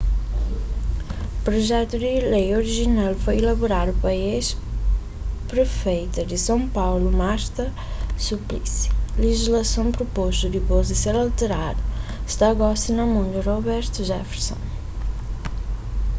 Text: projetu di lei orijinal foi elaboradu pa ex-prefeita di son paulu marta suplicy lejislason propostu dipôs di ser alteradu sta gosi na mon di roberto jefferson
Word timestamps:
projetu 1.45 1.95
di 2.03 2.13
lei 2.33 2.47
orijinal 2.61 3.13
foi 3.23 3.35
elaboradu 3.41 3.91
pa 4.01 4.09
ex-prefeita 4.35 6.21
di 6.29 6.37
son 6.45 6.61
paulu 6.77 7.09
marta 7.23 7.65
suplicy 8.25 8.83
lejislason 9.21 9.87
propostu 9.97 10.45
dipôs 10.55 10.83
di 10.89 10.95
ser 11.03 11.15
alteradu 11.23 11.81
sta 12.33 12.47
gosi 12.61 12.89
na 12.95 13.05
mon 13.13 13.25
di 13.33 13.39
roberto 13.49 13.97
jefferson 14.09 14.61